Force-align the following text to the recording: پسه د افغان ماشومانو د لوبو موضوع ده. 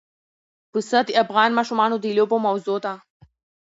پسه 0.71 0.99
د 1.07 1.09
افغان 1.23 1.49
ماشومانو 1.57 1.95
د 1.99 2.05
لوبو 2.17 2.37
موضوع 2.47 2.77
ده. 2.85 2.93